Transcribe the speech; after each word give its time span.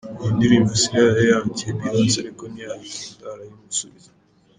Iyi 0.21 0.31
ndirimbo 0.37 0.71
Sia 0.81 0.99
yari 1.07 1.21
yayandikiye 1.23 1.71
Beyonce 1.79 2.17
ariko 2.19 2.43
ntiyayikunda 2.51 3.25
arayimusubiza. 3.33 4.09